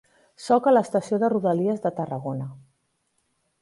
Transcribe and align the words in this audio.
Soc 0.45 0.69
a 0.69 0.73
l'estació 0.73 1.21
de 1.25 1.31
rodalies 1.35 1.87
de 1.87 1.95
Tarragona. 2.01 2.53